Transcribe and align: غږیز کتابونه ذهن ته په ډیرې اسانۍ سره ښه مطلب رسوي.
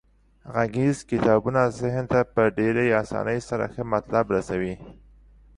غږیز 0.53 0.97
کتابونه 1.11 1.61
ذهن 1.79 2.05
ته 2.11 2.19
په 2.33 2.43
ډیرې 2.57 2.85
اسانۍ 3.01 3.39
سره 3.49 3.65
ښه 3.73 3.83
مطلب 3.93 4.25
رسوي. 4.35 4.75